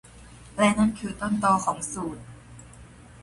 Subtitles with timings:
[0.57, 2.17] และนั่นคือต้นตอของสูต